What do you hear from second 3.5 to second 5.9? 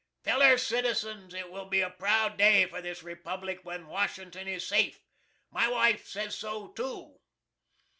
when Washington is safe. My